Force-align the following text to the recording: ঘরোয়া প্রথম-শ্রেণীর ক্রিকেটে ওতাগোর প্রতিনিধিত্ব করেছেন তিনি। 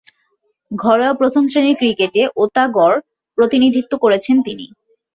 ঘরোয়া 0.71 1.13
প্রথম-শ্রেণীর 1.13 1.75
ক্রিকেটে 1.75 2.21
ওতাগোর 2.35 2.93
প্রতিনিধিত্ব 3.37 3.93
করেছেন 3.97 4.35
তিনি। 4.41 4.65